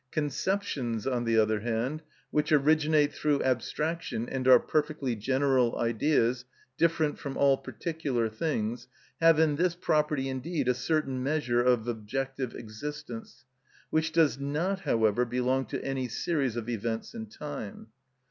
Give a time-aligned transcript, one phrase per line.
[0.09, 2.01] Conceptions, on the other hand,
[2.31, 6.43] which originate through abstraction and are perfectly general ideas,
[6.75, 8.87] different from all particular things,
[9.21, 13.45] have in this property indeed a certain measure of objective existence,
[13.91, 17.89] which does not, however, belong to any series of events in time.